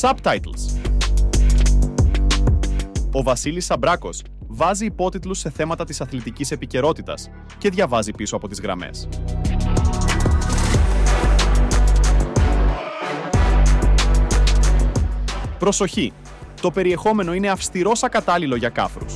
Subtitles 0.00 0.78
Ο 3.12 3.22
Βασίλης 3.22 3.64
Σαμπράκος 3.64 4.22
βάζει 4.46 4.84
υπότιτλους 4.84 5.38
σε 5.38 5.50
θέματα 5.50 5.84
της 5.84 6.00
αθλητικής 6.00 6.50
επικαιρότητας 6.50 7.30
και 7.58 7.70
διαβάζει 7.70 8.12
πίσω 8.12 8.36
από 8.36 8.48
τις 8.48 8.60
γραμμές. 8.60 9.08
Προσοχή! 15.58 16.12
Το 16.60 16.70
περιεχόμενο 16.70 17.34
είναι 17.34 17.48
αυστηρός 17.48 18.02
ακατάλληλο 18.02 18.56
για 18.56 18.68
κάφρους. 18.68 19.14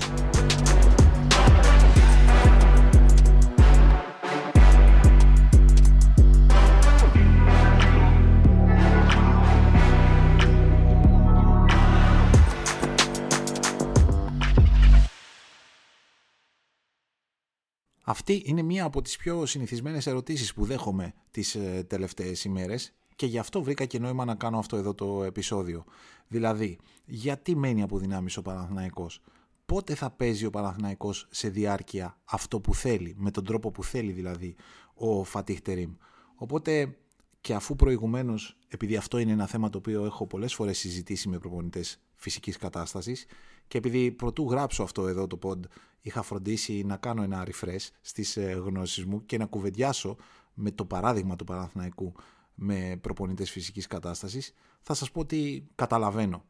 Αυτή 18.11 18.43
είναι 18.45 18.63
μία 18.63 18.85
από 18.85 19.03
τις 19.03 19.17
πιο 19.17 19.47
συνηθισμένες 19.47 20.07
ερωτήσεις 20.07 20.55
που 20.55 20.65
δέχομαι 20.65 21.13
τις 21.31 21.55
ε, 21.55 21.85
τελευταίες 21.89 22.45
ημέρες 22.45 22.93
και 23.17 23.27
γι' 23.27 23.39
αυτό 23.39 23.63
βρήκα 23.63 23.85
και 23.85 23.99
νόημα 23.99 24.25
να 24.25 24.35
κάνω 24.35 24.59
αυτό 24.59 24.77
εδώ 24.77 24.95
το 24.95 25.25
επεισόδιο. 25.25 25.85
Δηλαδή, 26.29 26.79
γιατί 27.05 27.57
μένει 27.57 27.83
από 27.83 27.99
δυνάμεις 27.99 28.37
ο 28.37 28.43
Παναθηναϊκός; 28.43 29.21
Πότε 29.67 29.95
θα 29.95 30.11
παίζει 30.11 30.45
ο 30.45 30.51
Παναθηναϊκός 30.51 31.27
σε 31.31 31.49
διάρκεια 31.49 32.19
αυτό 32.25 32.61
που 32.61 32.75
θέλει, 32.75 33.15
με 33.19 33.31
τον 33.31 33.45
τρόπο 33.45 33.71
που 33.71 33.85
θέλει 33.85 34.13
δηλαδή 34.13 34.55
ο 34.95 35.25
Φατίχ 35.25 35.61
Τερίμ. 35.61 35.93
Οπότε 36.35 36.97
και 37.41 37.55
αφού 37.55 37.77
προηγουμένως, 37.77 38.57
επειδή 38.69 38.97
αυτό 38.97 39.19
είναι 39.19 39.33
ένα 39.33 39.47
θέμα 39.47 39.71
το 39.71 39.79
οποίο 39.79 40.05
έχω 40.05 40.27
πολλές 40.27 40.55
φορές 40.55 40.79
συζητήσει 40.79 41.29
με 41.29 41.39
προπονητές 41.39 42.01
φυσικής 42.15 42.57
κατάστασης 42.57 43.27
και 43.71 43.79
επειδή 43.79 44.11
πρωτού 44.11 44.51
γράψω 44.51 44.83
αυτό 44.83 45.07
εδώ 45.07 45.27
το 45.27 45.39
pod, 45.43 45.59
είχα 46.01 46.23
φροντίσει 46.23 46.85
να 46.85 46.97
κάνω 46.97 47.23
ένα 47.23 47.47
refresh 47.47 47.89
στις 48.01 48.37
ε, 48.37 48.63
γνώσεις 48.65 49.05
μου 49.05 49.25
και 49.27 49.39
να 49.39 49.47
κουβεντιάσω 49.47 50.17
με 50.55 50.71
το 50.71 50.85
παράδειγμα 50.85 51.37
του 51.37 51.45
Παναθηναϊκού 51.45 52.13
με 52.55 52.99
προπονητές 53.01 53.51
φυσικής 53.51 53.87
κατάστασης, 53.87 54.55
θα 54.83 54.95
σας 54.95 55.11
πω 55.11 55.21
ότι 55.21 55.69
καταλαβαίνω. 55.75 56.45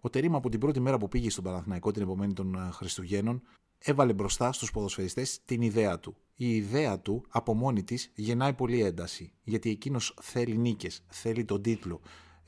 Ο 0.00 0.10
Τερήμα 0.10 0.36
από 0.36 0.48
την 0.48 0.60
πρώτη 0.60 0.80
μέρα 0.80 0.98
που 0.98 1.08
πήγε 1.08 1.30
στον 1.30 1.44
Παναθηναϊκό 1.44 1.90
την 1.90 2.02
επομένη 2.02 2.32
των 2.32 2.54
ε, 2.54 2.70
Χριστουγέννων 2.72 3.42
έβαλε 3.78 4.12
μπροστά 4.12 4.52
στους 4.52 4.70
ποδοσφαιριστές 4.70 5.44
την 5.44 5.62
ιδέα 5.62 5.98
του. 5.98 6.16
Η 6.34 6.56
ιδέα 6.56 7.00
του 7.00 7.24
από 7.28 7.54
μόνη 7.54 7.82
της 7.82 8.10
γεννάει 8.14 8.52
πολύ 8.52 8.82
ένταση, 8.82 9.32
γιατί 9.42 9.70
εκείνος 9.70 10.14
θέλει 10.20 10.58
νίκες, 10.58 11.04
θέλει 11.08 11.44
τον 11.44 11.62
τίτλο. 11.62 12.00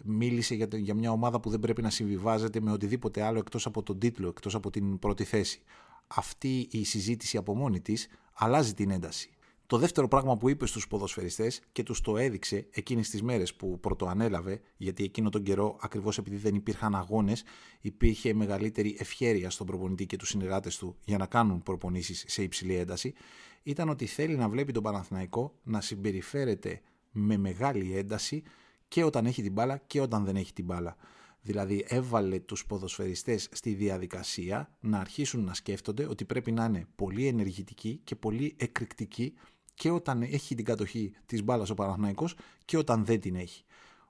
Μίλησε 0.05 0.55
για, 0.55 0.69
για 0.73 0.95
μια 0.95 1.11
ομάδα 1.11 1.41
που 1.41 1.51
δεν 1.51 1.61
πρέπει 1.61 1.83
να 1.83 1.91
συμβιβάζεται 1.91 2.61
με 2.61 2.73
οτιδήποτε 2.73 3.23
άλλο 3.23 3.39
εκτός 3.39 3.67
από 3.67 3.83
τον 3.83 3.99
τίτλο, 3.99 4.29
εκτός 4.29 4.55
από 4.55 4.71
την 4.71 4.99
πρώτη 4.99 5.25
θέση. 5.25 5.63
Αυτή 6.07 6.69
η 6.71 6.85
συζήτηση 6.85 7.37
από 7.37 7.55
μόνη 7.55 7.81
της 7.81 8.09
αλλάζει 8.33 8.75
την 8.75 8.91
ένταση. 8.91 9.31
Το 9.71 9.79
δεύτερο 9.79 10.09
πράγμα 10.09 10.37
που 10.37 10.49
είπε 10.49 10.67
στους 10.67 10.89
ποδοσφαιριστές 10.89 11.61
και 11.73 11.83
τους 11.83 12.01
το 12.01 12.17
έδειξε 12.17 12.67
εκείνες 12.71 13.09
τις 13.09 13.23
μέρες 13.23 13.55
που 13.55 13.81
πρωτοανέλαβε, 13.81 14.61
γιατί 14.77 15.05
εκείνο 15.05 15.29
τον 15.29 15.43
καιρό 15.43 15.77
ακριβώς 15.81 16.19
επειδή 16.19 16.37
δεν 16.37 16.55
υπήρχαν 16.55 16.95
αγώνες, 16.95 17.45
υπήρχε 17.81 18.35
μεγαλύτερη 18.35 18.97
ευχέρεια 18.99 19.51
στον 19.51 19.67
προπονητή 19.67 20.07
και 20.07 20.17
τους 20.17 20.29
συνεργάτες 20.29 20.79
του 20.79 20.97
για 21.05 21.19
να 21.19 21.27
κάνουν 21.27 21.63
προπονήσεις 21.63 22.25
σε 22.29 22.43
υψηλή 22.43 22.75
ένταση, 22.75 23.15
ήταν 23.63 23.89
ότι 23.89 24.07
θέλει 24.07 24.37
να 24.37 24.49
βλέπει 24.49 24.73
τον 24.73 24.83
Παναθηναϊκό 24.83 25.55
να 25.63 25.81
συμπεριφέρεται 25.81 26.81
με 27.11 27.37
μεγάλη 27.37 27.97
ένταση 27.97 28.43
και 28.91 29.05
όταν 29.05 29.27
έχει 29.27 29.43
την 29.43 29.53
μπάλα 29.53 29.77
και 29.87 30.01
όταν 30.01 30.25
δεν 30.25 30.37
έχει 30.37 30.53
την 30.53 30.65
μπάλα. 30.65 30.97
Δηλαδή 31.41 31.85
έβαλε 31.89 32.39
τους 32.39 32.67
ποδοσφαιριστές 32.67 33.49
στη 33.53 33.73
διαδικασία 33.75 34.71
να 34.81 34.99
αρχίσουν 34.99 35.45
να 35.45 35.55
σκέφτονται 35.55 36.07
ότι 36.07 36.25
πρέπει 36.25 36.53
να 36.53 36.65
είναι 36.65 36.87
πολύ 36.95 37.27
ενεργητικοί 37.27 38.01
και 38.05 38.17
πολύ 38.17 38.55
εκρηκτικοί 38.59 39.35
και 39.75 39.91
όταν 39.91 40.23
έχει 40.23 40.55
την 40.55 40.65
κατοχή 40.65 41.13
της 41.27 41.43
μπάλας 41.43 41.71
ο 41.71 41.75
Παναθηναϊκός 41.75 42.35
και 42.65 42.77
όταν 42.77 43.05
δεν 43.05 43.21
την 43.21 43.35
έχει. 43.35 43.65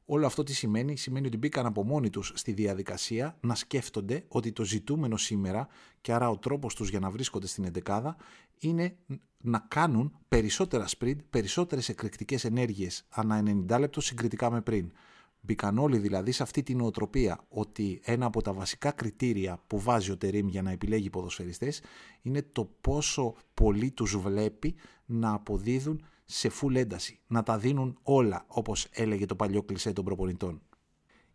Όλο 0.04 0.26
αυτό 0.26 0.42
τι 0.42 0.54
σημαίνει, 0.54 0.96
σημαίνει 0.96 1.26
ότι 1.26 1.36
μπήκαν 1.36 1.66
από 1.66 1.84
μόνοι 1.84 2.10
τους 2.10 2.32
στη 2.34 2.52
διαδικασία 2.52 3.36
να 3.40 3.54
σκέφτονται 3.54 4.24
ότι 4.28 4.52
το 4.52 4.64
ζητούμενο 4.64 5.16
σήμερα 5.16 5.68
και 6.00 6.12
άρα 6.12 6.30
ο 6.30 6.38
τρόπος 6.38 6.74
τους 6.74 6.88
για 6.90 7.00
να 7.00 7.10
βρίσκονται 7.10 7.46
στην 7.46 7.64
εντεκάδα 7.64 8.16
είναι 8.58 8.96
να 9.40 9.58
κάνουν 9.68 10.12
περισσότερα 10.28 10.86
sprint, 10.98 11.16
περισσότερες 11.30 11.88
εκρηκτικές 11.88 12.44
ενέργειες 12.44 13.06
ανά 13.08 13.42
90 13.68 13.78
λεπτό 13.78 14.00
συγκριτικά 14.00 14.50
με 14.50 14.60
πριν. 14.60 14.92
Μπήκαν 15.40 15.78
όλοι 15.78 15.98
δηλαδή 15.98 16.32
σε 16.32 16.42
αυτή 16.42 16.62
την 16.62 16.80
οτροπία 16.80 17.44
ότι 17.48 18.00
ένα 18.04 18.26
από 18.26 18.42
τα 18.42 18.52
βασικά 18.52 18.90
κριτήρια 18.90 19.62
που 19.66 19.80
βάζει 19.80 20.10
ο 20.10 20.16
Τερίμ 20.16 20.48
για 20.48 20.62
να 20.62 20.70
επιλέγει 20.70 21.10
ποδοσφαιριστές 21.10 21.82
είναι 22.22 22.42
το 22.52 22.70
πόσο 22.80 23.34
πολύ 23.54 23.90
τους 23.90 24.16
βλέπει 24.16 24.74
να 25.06 25.32
αποδίδουν 25.32 26.04
σε 26.24 26.50
full 26.60 26.74
ένταση, 26.74 27.18
να 27.26 27.42
τα 27.42 27.58
δίνουν 27.58 27.98
όλα 28.02 28.44
όπως 28.46 28.86
έλεγε 28.90 29.26
το 29.26 29.36
παλιό 29.36 29.62
κλισέ 29.62 29.92
των 29.92 30.04
προπονητών. 30.04 30.62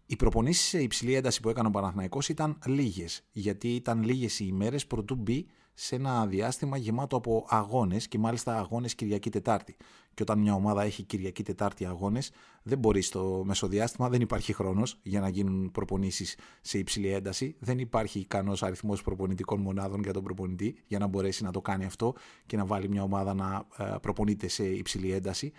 Οι 0.06 0.16
προπονήσεις 0.16 0.68
σε 0.68 0.82
υψηλή 0.82 1.14
ένταση 1.14 1.40
που 1.40 1.50
έκανε 1.50 1.68
ο 1.68 1.72
Παναθηναϊκός 1.72 2.30
ήταν 2.30 2.58
λίγες, 2.66 3.24
γιατί 3.32 3.76
ήταν 3.76 4.04
λίγες 4.04 4.40
οι 4.40 4.46
ημέρες 4.48 4.88
προτού 4.88 5.16
μπει 5.16 5.48
σε 5.78 5.96
ένα 5.96 6.25
διάστημα 6.25 6.78
γεμάτο 6.78 7.16
από 7.16 7.46
αγώνες 7.50 8.08
και 8.08 8.18
μάλιστα 8.18 8.58
αγώνες 8.58 8.96
Κυριακή 8.96 9.30
Τετάρτη. 9.30 9.75
Και 10.13 10.22
όταν 10.22 10.40
μια 10.40 10.53
ομάδα 10.53 10.84
έχει 10.84 11.03
Κυριακή 11.03 11.44
Τετάρτη 11.44 11.86
αγώνες, 11.86 12.31
δεν 12.63 12.78
μπορεί 12.78 13.02
στο 13.02 13.44
μεσοδιάστημα, 13.46 14.09
δεν 14.09 14.22
υπάρχει 14.22 14.53
χρόνος 14.53 15.00
για 15.03 15.19
να 15.19 15.30
γίνουν 15.30 15.72
προπονήσεις 15.72 16.38
σε 16.62 16.78
υψηλή 16.78 17.08
ένταση. 17.08 17.56
Δεν 17.59 17.80
υπάρχει 17.80 18.19
ικανός 18.19 18.63
αριθμός 18.63 19.02
προπονητικών 19.02 19.62
μονάδων 19.62 20.02
για 20.03 20.13
τον 20.13 20.24
προπονητή 20.24 20.75
για 20.88 21.00
να 21.00 21.08
μπορέσει 21.08 21.44
να 21.44 21.52
το 21.52 21.62
κάνει 21.62 21.86
αυτό 21.86 22.13
και 22.46 22.57
να 22.57 22.66
βάλει 22.66 22.90
μια 22.90 23.03
ομάδα 23.03 23.34
να 23.34 23.68
ε, 23.78 23.96
προπονείται 24.02 24.47
σε 24.47 24.63
υψηλή 24.68 25.12
ένταση. 25.12 25.52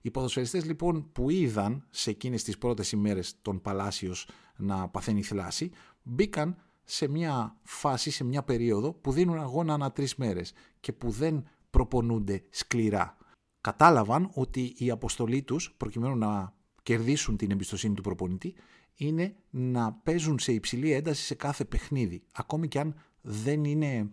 Οι 0.00 0.10
ποδοσφαιριστές 0.10 0.64
λοιπόν 0.64 1.12
που 1.12 1.30
είδαν 1.30 1.86
σε 1.90 2.10
εκείνες 2.10 2.42
τις 2.42 2.58
πρώτες 2.58 2.92
ημέρες 2.92 3.34
τον 3.42 3.60
Παλάσιος 3.60 4.28
να 4.56 4.88
παθαίνει 4.88 5.22
θλάση, 5.22 5.70
μπήκαν 6.02 6.56
σε 6.84 7.08
μια 7.08 7.56
φάση, 7.62 8.10
σε 8.10 8.24
μια 8.24 8.42
περίοδο 8.42 8.92
που 8.92 9.12
δίνουν 9.12 9.38
αγώνα 9.38 9.74
ανά 9.74 9.92
τρεις 9.92 10.14
μέρες 10.14 10.52
και 10.80 10.92
που 10.92 11.10
δεν 11.10 11.48
προπονούνται 11.70 12.42
σκληρά. 12.50 13.16
Κατάλαβαν 13.60 14.30
ότι 14.34 14.74
η 14.76 14.90
αποστολή 14.90 15.42
τους, 15.42 15.74
προκειμένου 15.76 16.16
να 16.16 16.54
κερδίσουν 16.82 17.36
την 17.36 17.50
εμπιστοσύνη 17.50 17.94
του 17.94 18.02
προπονητή, 18.02 18.54
είναι 18.94 19.36
να 19.50 19.92
παίζουν 19.92 20.38
σε 20.38 20.52
υψηλή 20.52 20.92
ένταση 20.92 21.24
σε 21.24 21.34
κάθε 21.34 21.64
παιχνίδι, 21.64 22.22
ακόμη 22.32 22.68
και 22.68 22.78
αν 22.78 22.94
δεν 23.20 23.64
είναι 23.64 24.10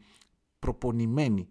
προπονημένοι 0.60 1.50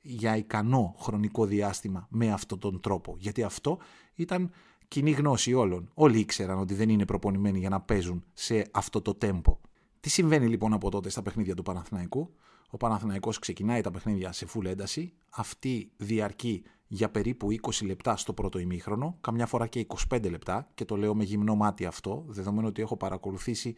για 0.00 0.36
ικανό 0.36 0.94
χρονικό 0.98 1.46
διάστημα 1.46 2.06
με 2.10 2.32
αυτόν 2.32 2.58
τον 2.58 2.80
τρόπο. 2.80 3.16
Γιατί 3.18 3.42
αυτό 3.42 3.78
ήταν 4.14 4.50
κοινή 4.88 5.10
γνώση 5.10 5.52
όλων. 5.52 5.90
Όλοι 5.94 6.18
ήξεραν 6.18 6.58
ότι 6.58 6.74
δεν 6.74 6.88
είναι 6.88 7.04
προπονημένοι 7.04 7.58
για 7.58 7.68
να 7.68 7.80
παίζουν 7.80 8.24
σε 8.32 8.66
αυτό 8.72 9.02
το 9.02 9.14
τέμπο. 9.14 9.58
Τι 10.00 10.10
συμβαίνει 10.10 10.46
λοιπόν 10.46 10.72
από 10.72 10.90
τότε 10.90 11.08
στα 11.08 11.22
παιχνίδια 11.22 11.54
του 11.54 11.62
Παναθηναϊκού; 11.62 12.34
Ο 12.70 12.76
Παναθηναϊκός 12.76 13.38
ξεκινάει 13.38 13.80
τα 13.80 13.90
παιχνίδια 13.90 14.32
σε 14.32 14.46
full 14.54 14.64
ένταση. 14.64 15.14
Αυτή 15.30 15.90
διαρκεί 15.96 16.62
για 16.86 17.10
περίπου 17.10 17.48
20 17.62 17.86
λεπτά 17.86 18.16
στο 18.16 18.32
πρώτο 18.32 18.58
ημίχρονο, 18.58 19.16
καμιά 19.20 19.46
φορά 19.46 19.66
και 19.66 19.86
25 20.10 20.30
λεπτά 20.30 20.68
και 20.74 20.84
το 20.84 20.96
λέω 20.96 21.14
με 21.14 21.24
γυμνό 21.24 21.54
μάτι 21.54 21.86
αυτό, 21.86 22.24
δεδομένου 22.28 22.66
ότι 22.66 22.82
έχω 22.82 22.96
παρακολουθήσει 22.96 23.74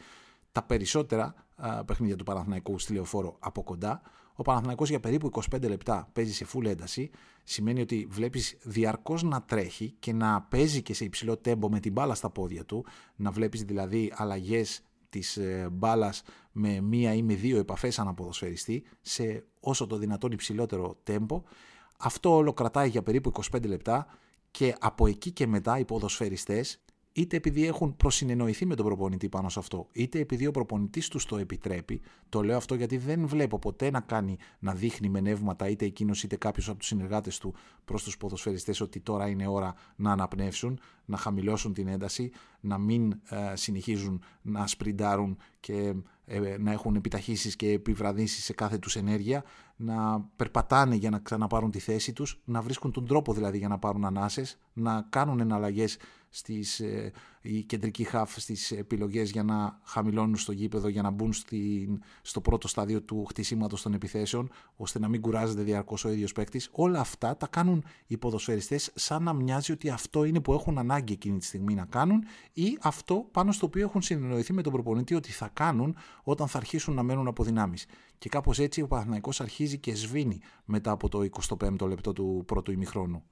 τα 0.52 0.62
περισσότερα 0.62 1.34
α, 1.56 1.84
παιχνίδια 1.84 2.16
του 2.16 2.24
Παναθηναϊκού 2.24 2.78
στη 2.78 2.92
λεωφόρο 2.92 3.36
από 3.38 3.62
κοντά. 3.62 4.00
Ο 4.34 4.42
Παναθηναϊκός 4.42 4.88
για 4.88 5.00
περίπου 5.00 5.30
25 5.52 5.68
λεπτά 5.68 6.08
παίζει 6.12 6.32
σε 6.32 6.46
full 6.52 6.64
ένταση. 6.64 7.10
Σημαίνει 7.44 7.80
ότι 7.80 8.06
βλέπεις 8.10 8.56
διαρκώς 8.62 9.22
να 9.22 9.42
τρέχει 9.42 9.94
και 9.98 10.12
να 10.12 10.42
παίζει 10.42 10.82
και 10.82 10.94
σε 10.94 11.04
υψηλό 11.04 11.36
τέμπο 11.36 11.70
με 11.70 11.80
την 11.80 11.92
μπάλα 11.92 12.14
στα 12.14 12.30
πόδια 12.30 12.64
του. 12.64 12.84
Να 13.16 13.30
βλέπεις 13.30 13.62
δηλαδή 13.64 14.12
αλλαγές 14.16 14.82
της 15.08 15.36
ε, 15.36 15.68
μπάλας 15.72 16.22
με 16.52 16.80
μία 16.80 17.14
ή 17.14 17.22
με 17.22 17.34
δύο 17.34 17.58
επαφές 17.58 17.98
αναποδοσφαιριστή 17.98 18.84
σε 19.00 19.44
όσο 19.60 19.86
το 19.86 19.96
δυνατόν 19.96 20.32
υψηλότερο 20.32 20.98
τέμπο. 21.02 21.42
Αυτό 21.98 22.34
όλο 22.34 22.52
κρατάει 22.52 22.88
για 22.88 23.02
περίπου 23.02 23.32
25 23.52 23.66
λεπτά 23.66 24.06
και 24.50 24.74
από 24.80 25.06
εκεί 25.06 25.30
και 25.30 25.46
μετά 25.46 25.78
οι 25.78 25.84
ποδοσφαιριστές 25.84 26.80
είτε 27.18 27.36
επειδή 27.36 27.66
έχουν 27.66 27.96
προσυνεννοηθεί 27.96 28.66
με 28.66 28.74
τον 28.74 28.86
προπονητή 28.86 29.28
πάνω 29.28 29.48
σε 29.48 29.58
αυτό, 29.58 29.88
είτε 29.92 30.18
επειδή 30.18 30.46
ο 30.46 30.50
προπονητής 30.50 31.08
τους 31.08 31.24
το 31.24 31.36
επιτρέπει. 31.36 32.00
Το 32.28 32.42
λέω 32.42 32.56
αυτό 32.56 32.74
γιατί 32.74 32.96
δεν 32.96 33.26
βλέπω 33.26 33.58
ποτέ 33.58 33.90
να 33.90 34.00
κάνει 34.00 34.36
να 34.58 34.74
δείχνει 34.74 35.08
με 35.08 35.20
νεύματα 35.20 35.68
είτε 35.68 35.84
εκείνος 35.84 36.22
είτε 36.22 36.36
κάποιος 36.36 36.68
από 36.68 36.78
τους 36.78 36.86
συνεργάτες 36.86 37.38
του 37.38 37.54
προς 37.84 38.02
τους 38.02 38.16
ποδοσφαιριστές 38.16 38.80
ότι 38.80 39.00
τώρα 39.00 39.28
είναι 39.28 39.46
ώρα 39.46 39.74
να 39.96 40.12
αναπνεύσουν, 40.12 40.80
να 41.08 41.16
χαμηλώσουν 41.16 41.72
την 41.72 41.88
ένταση, 41.88 42.30
να 42.60 42.78
μην 42.78 43.12
ε, 43.28 43.56
συνεχίζουν 43.56 44.22
να 44.42 44.66
σπριντάρουν 44.66 45.38
και 45.60 45.94
ε, 46.26 46.56
να 46.58 46.72
έχουν 46.72 46.94
επιταχύσεις 46.94 47.56
και 47.56 47.70
επιβραδύσεις 47.70 48.44
σε 48.44 48.52
κάθε 48.52 48.78
τους 48.78 48.96
ενέργεια, 48.96 49.44
να 49.76 50.20
περπατάνε 50.36 50.94
για 50.94 51.10
να 51.10 51.18
ξαναπάρουν 51.18 51.70
τη 51.70 51.78
θέση 51.78 52.12
τους, 52.12 52.40
να 52.44 52.60
βρίσκουν 52.62 52.92
τον 52.92 53.06
τρόπο 53.06 53.32
δηλαδή 53.32 53.58
για 53.58 53.68
να 53.68 53.78
πάρουν 53.78 54.04
ανάσες, 54.04 54.58
να 54.72 55.06
κάνουν 55.10 55.40
εναλλαγές 55.40 55.96
στις 56.28 56.80
ε, 56.80 57.12
οι 57.42 57.62
κεντρικοί 57.62 58.04
χαφ 58.04 58.34
στις 58.40 58.70
επιλογές 58.70 59.30
για 59.30 59.42
να 59.42 59.78
χαμηλώνουν 59.82 60.36
στο 60.36 60.52
γήπεδο, 60.52 60.88
για 60.88 61.02
να 61.02 61.10
μπουν 61.10 61.32
στην, 61.32 62.02
στο 62.22 62.40
πρώτο 62.40 62.68
στάδιο 62.68 63.02
του 63.02 63.24
χτισήματος 63.24 63.82
των 63.82 63.94
επιθέσεων, 63.94 64.50
ώστε 64.76 64.98
να 64.98 65.08
μην 65.08 65.20
κουράζεται 65.20 65.62
διαρκώς 65.62 66.04
ο 66.04 66.10
ίδιος 66.10 66.32
παίκτης. 66.32 66.68
Όλα 66.72 67.00
αυτά 67.00 67.36
τα 67.36 67.46
κάνουν 67.46 67.84
οι 68.06 68.16
ποδοσφαιριστές 68.16 68.90
σαν 68.94 69.22
να 69.22 69.32
μοιάζει 69.32 69.72
ότι 69.72 69.90
αυτό 69.90 70.24
είναι 70.24 70.40
που 70.40 70.52
έχουν 70.52 70.78
ανάγκη 70.78 71.12
εκείνη 71.12 71.38
τη 71.38 71.44
στιγμή 71.44 71.74
να 71.74 71.84
κάνουν 71.84 72.24
ή 72.52 72.78
αυτό 72.80 73.28
πάνω 73.32 73.52
στο 73.52 73.66
οποίο 73.66 73.82
έχουν 73.82 74.02
συνεννοηθεί 74.02 74.52
με 74.52 74.62
τον 74.62 74.72
προπονητή 74.72 75.14
ότι 75.14 75.32
θα 75.32 75.50
κάνουν 75.52 75.96
όταν 76.22 76.48
θα 76.48 76.58
αρχίσουν 76.58 76.94
να 76.94 77.02
μένουν 77.02 77.26
από 77.26 77.44
δυνάμεις. 77.44 77.86
Και 78.18 78.28
κάπως 78.28 78.58
έτσι 78.58 78.82
ο 78.82 78.86
Παναθηναϊκός 78.86 79.40
αρχίζει 79.40 79.78
και 79.78 79.94
σβήνει 79.94 80.40
μετά 80.64 80.90
από 80.90 81.08
το 81.08 81.28
25ο 81.58 81.88
λεπτό 81.88 82.12
του 82.12 82.42
πρώτου 82.46 82.72
ημιχρόνου. 82.72 83.22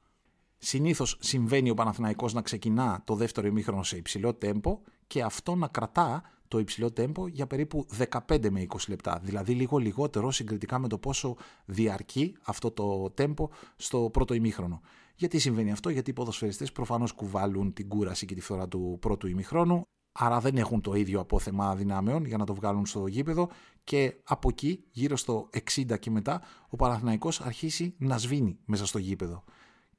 Συνήθως 0.58 1.16
συμβαίνει 1.20 1.70
ο 1.70 1.74
Παναθηναϊκός 1.74 2.32
να 2.32 2.42
ξεκινά 2.42 3.02
το 3.04 3.14
δεύτερο 3.14 3.46
ημίχρονο 3.46 3.82
σε 3.82 3.96
υψηλό 3.96 4.34
τέμπο 4.34 4.80
και 5.06 5.22
αυτό 5.22 5.54
να 5.54 5.68
κρατά 5.68 6.22
το 6.48 6.58
υψηλό 6.58 6.92
τέμπο 6.92 7.26
για 7.26 7.46
περίπου 7.46 7.86
15 8.28 8.50
με 8.50 8.66
20 8.68 8.76
λεπτά. 8.88 9.20
Δηλαδή 9.22 9.52
λίγο 9.52 9.78
λιγότερο 9.78 10.30
συγκριτικά 10.30 10.78
με 10.78 10.88
το 10.88 10.98
πόσο 10.98 11.36
διαρκεί 11.64 12.36
αυτό 12.42 12.70
το 12.70 13.10
τέμπο 13.10 13.48
στο 13.76 14.10
πρώτο 14.12 14.34
ημίχρονο. 14.34 14.80
Γιατί 15.14 15.38
συμβαίνει 15.38 15.72
αυτό, 15.72 15.88
γιατί 15.88 16.10
οι 16.10 16.12
ποδοσφαιριστές 16.12 16.72
προφανώς 16.72 17.12
κουβάλουν 17.12 17.72
την 17.72 17.88
κούραση 17.88 18.26
και 18.26 18.34
τη 18.34 18.40
φθορά 18.40 18.68
του 18.68 18.98
πρώτου 19.00 19.26
ημίχρονου, 19.26 19.82
άρα 20.12 20.40
δεν 20.40 20.56
έχουν 20.56 20.80
το 20.80 20.94
ίδιο 20.94 21.20
απόθεμα 21.20 21.74
δυνάμεων 21.74 22.24
για 22.24 22.36
να 22.36 22.44
το 22.44 22.54
βγάλουν 22.54 22.86
στο 22.86 23.06
γήπεδο 23.06 23.48
και 23.84 24.16
από 24.24 24.48
εκεί, 24.48 24.84
γύρω 24.90 25.16
στο 25.16 25.48
60 25.74 25.98
και 25.98 26.10
μετά, 26.10 26.42
ο 26.68 26.76
Παναθηναϊκός 26.76 27.40
αρχίσει 27.40 27.94
να 27.98 28.18
σβήνει 28.18 28.58
μέσα 28.64 28.86
στο 28.86 28.98
γήπεδο. 28.98 29.44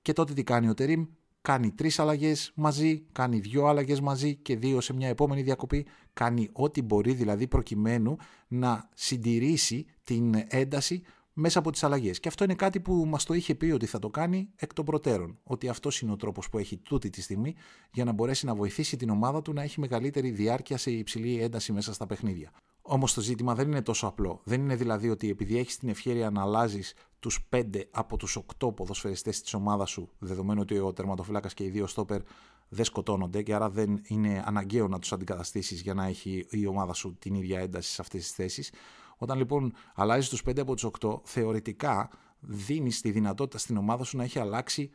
Και 0.08 0.14
τότε 0.14 0.34
τι 0.34 0.44
κάνει 0.44 0.70
ο 0.70 0.74
Τερίμ, 0.74 1.06
κάνει 1.42 1.72
τρεις 1.72 2.00
αλλαγές 2.00 2.52
μαζί, 2.56 3.06
κάνει 3.12 3.40
δύο 3.40 3.66
αλλαγές 3.66 4.02
μαζί 4.02 4.36
και 4.36 4.56
δύο 4.56 4.82
σε 4.82 4.94
μια 4.94 5.08
επόμενη 5.08 5.42
διακοπή. 5.42 5.86
Κάνει 6.14 6.50
ό,τι 6.52 6.82
μπορεί 6.82 7.14
δηλαδή 7.14 7.48
προκειμένου 7.48 8.16
να 8.48 8.90
συντηρήσει 8.94 9.86
την 10.04 10.34
ένταση 10.48 11.02
μέσα 11.34 11.60
από 11.60 11.72
τις 11.72 11.84
αλλαγές. 11.84 12.20
Και 12.20 12.28
αυτό 12.28 12.44
είναι 12.44 12.56
κάτι 12.56 12.80
που 12.80 13.06
μας 13.08 13.24
το 13.24 13.34
είχε 13.34 13.56
πει 13.56 13.66
ότι 13.72 13.86
θα 13.86 14.00
το 14.00 14.10
κάνει 14.10 14.50
εκ 14.56 14.74
των 14.74 14.86
προτέρων. 14.86 15.40
Ότι 15.44 15.70
αυτός 15.70 16.02
είναι 16.02 16.12
ο 16.12 16.16
τρόπος 16.16 16.50
που 16.50 16.58
έχει 16.58 16.78
τούτη 16.78 17.10
τη 17.10 17.22
στιγμή 17.22 17.56
για 17.94 18.04
να 18.04 18.12
μπορέσει 18.12 18.46
να 18.46 18.56
βοηθήσει 18.56 18.98
την 18.98 19.10
ομάδα 19.10 19.42
του 19.42 19.54
να 19.54 19.62
έχει 19.62 19.80
μεγαλύτερη 19.80 20.30
διάρκεια 20.30 20.78
σε 20.78 20.92
υψηλή 20.92 21.42
ένταση 21.42 21.72
μέσα 21.72 21.94
στα 21.94 22.06
παιχνίδια. 22.06 22.52
Όμως 22.90 23.14
το 23.14 23.22
ζήτημα 23.22 23.56
δεν 23.56 23.68
είναι 23.68 23.82
τόσο 23.82 24.08
απλό. 24.08 24.42
Δεν 24.44 24.62
είναι 24.62 24.76
δηλαδή 24.76 25.10
ότι 25.10 25.30
επειδή 25.30 25.58
έχεις 25.58 25.78
την 25.78 25.90
ευκαιρία 25.90 26.30
να 26.30 26.42
αλλάζεις 26.42 26.94
τους 27.20 27.48
5 27.50 27.64
από 27.92 28.18
τους 28.18 28.38
8 28.60 28.76
ποδοσφαιριστές 28.76 29.42
της 29.42 29.54
ομάδας 29.54 29.90
σου, 29.90 30.10
δεδομένου 30.20 30.62
ότι 30.62 30.78
ο 30.80 30.94
τερματοφύλακας 30.94 31.54
και 31.54 31.64
οι 31.64 31.70
δύο 31.70 31.88
στόπερ 31.88 32.22
δεν 32.70 32.86
σκοτώνονται 32.86 33.42
και 33.42 33.54
άρα 33.54 33.70
δεν 33.70 34.02
είναι 34.08 34.44
αναγκαίο 34.46 34.88
να 34.88 35.00
τους 35.00 35.14
αντικαταστήσεις 35.14 35.82
για 35.82 35.94
να 35.94 36.06
έχει 36.06 36.46
η 36.50 36.66
ομάδα 36.66 36.94
σου 36.94 37.16
την 37.20 37.34
ίδια 37.34 37.60
ένταση 37.60 37.92
σε 37.92 38.02
αυτές 38.02 38.22
τις 38.22 38.32
θέσεις. 38.32 38.72
Όταν 39.18 39.38
λοιπόν 39.38 39.74
αλλάζεις 39.96 40.30
τους 40.30 40.44
5 40.50 40.60
από 40.60 40.76
τους 40.76 40.90
8, 41.00 41.20
θεωρητικά 41.24 42.10
δίνεις 42.40 43.02
τη 43.02 43.12
δυνατότητα 43.12 43.58
στην 43.58 43.78
ομάδα 43.78 44.04
σου 44.04 44.18
να 44.18 44.24
έχει 44.24 44.40
αλλάξει 44.40 44.90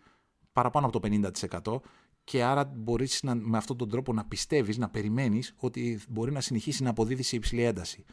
παραπάνω 0.52 0.86
από 0.86 1.00
το 1.00 1.08
50% 1.70 1.80
και 2.24 2.42
άρα 2.42 2.72
μπορείς 2.76 3.22
με 3.22 3.56
αυτόν 3.56 3.76
τον 3.76 3.88
τρόπο 3.88 4.12
να 4.12 4.24
πιστεύεις, 4.24 4.78
να 4.78 4.88
περιμένεις 4.88 5.54
ότι 5.56 6.00
μπορεί 6.08 6.32
να 6.32 6.40
συνεχίσει 6.40 6.82
να 6.82 6.90
αποδίδει 6.90 7.22
σε 7.22 7.36
υψηλή 7.36 7.62
ένταση. 7.62 8.04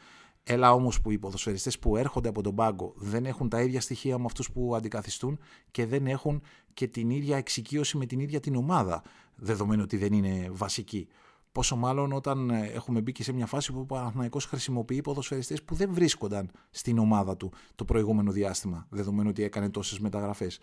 Έλα 0.42 0.72
όμως 0.72 1.00
που 1.00 1.10
οι 1.10 1.18
ποδοσφαιριστές 1.18 1.78
που 1.78 1.96
έρχονται 1.96 2.28
από 2.28 2.42
τον 2.42 2.54
πάγκο 2.54 2.92
δεν 2.96 3.26
έχουν 3.26 3.48
τα 3.48 3.60
ίδια 3.62 3.80
στοιχεία 3.80 4.18
με 4.18 4.24
αυτούς 4.24 4.50
που 4.50 4.76
αντικαθιστούν 4.76 5.38
και 5.70 5.86
δεν 5.86 6.06
έχουν 6.06 6.42
και 6.74 6.86
την 6.86 7.10
ίδια 7.10 7.36
εξοικείωση 7.36 7.96
με 7.96 8.06
την 8.06 8.20
ίδια 8.20 8.40
την 8.40 8.56
ομάδα, 8.56 9.02
δεδομένου 9.34 9.82
ότι 9.82 9.96
δεν 9.96 10.12
είναι 10.12 10.48
βασική. 10.50 11.08
Πόσο 11.52 11.76
μάλλον 11.76 12.12
όταν 12.12 12.50
έχουμε 12.50 13.00
μπει 13.00 13.12
και 13.12 13.22
σε 13.22 13.32
μια 13.32 13.46
φάση 13.46 13.72
που 13.72 13.80
ο 13.80 13.84
Παναθηναϊκός 13.84 14.44
χρησιμοποιεί 14.44 15.00
ποδοσφαιριστές 15.00 15.62
που 15.62 15.74
δεν 15.74 15.92
βρίσκονταν 15.92 16.50
στην 16.70 16.98
ομάδα 16.98 17.36
του 17.36 17.52
το 17.74 17.84
προηγούμενο 17.84 18.32
διάστημα, 18.32 18.86
δεδομένου 18.90 19.28
ότι 19.28 19.42
έκανε 19.42 19.70
τόσες 19.70 19.98
μεταγραφές. 19.98 20.58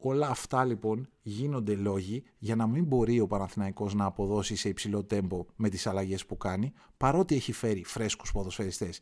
Όλα 0.00 0.28
αυτά 0.28 0.64
λοιπόν 0.64 1.08
γίνονται 1.22 1.74
λόγοι 1.74 2.22
για 2.38 2.56
να 2.56 2.66
μην 2.66 2.84
μπορεί 2.84 3.20
ο 3.20 3.26
Παναθηναϊκός 3.26 3.94
να 3.94 4.04
αποδώσει 4.04 4.56
σε 4.56 4.68
υψηλό 4.68 5.04
τέμπο 5.04 5.44
με 5.56 5.68
τις 5.68 5.86
αλλαγές 5.86 6.26
που 6.26 6.36
κάνει, 6.36 6.72
παρότι 6.96 7.34
έχει 7.34 7.52
φέρει 7.52 7.84
φρέσκους 7.84 8.32
ποδοσφαιριστές. 8.32 9.00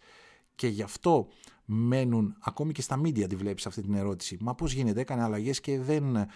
Και 0.54 0.68
γι' 0.68 0.82
αυτό 0.82 1.28
μένουν, 1.64 2.36
ακόμη 2.40 2.72
και 2.72 2.82
στα 2.82 2.96
μίντια 2.96 3.26
τη 3.26 3.36
βλέπεις 3.36 3.66
αυτή 3.66 3.82
την 3.82 3.94
ερώτηση, 3.94 4.36
μα 4.40 4.54
πώς 4.54 4.72
γίνεται, 4.72 5.00
έκανε 5.00 5.22
αλλαγές 5.22 5.60
και 5.60 5.80
δεν 5.80 6.16
ε, 6.16 6.28